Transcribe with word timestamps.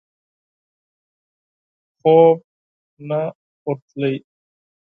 خوب 2.01 2.37
نه 3.09 3.21
ورته. 3.65 4.09